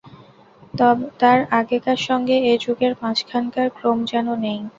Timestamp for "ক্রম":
3.77-3.97